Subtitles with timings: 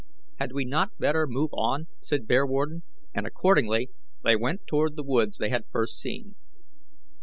[0.39, 2.81] "Had we not better move on?" said Bearwarden,
[3.13, 3.91] and accordingly
[4.23, 6.33] they went toward the woods they had first seen.